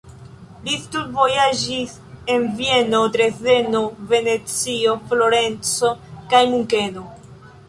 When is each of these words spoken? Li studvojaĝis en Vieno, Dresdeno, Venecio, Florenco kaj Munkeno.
Li 0.67 0.77
studvojaĝis 0.85 1.93
en 2.35 2.47
Vieno, 2.61 3.03
Dresdeno, 3.17 3.83
Venecio, 4.15 4.97
Florenco 5.13 5.93
kaj 6.35 6.43
Munkeno. 6.57 7.07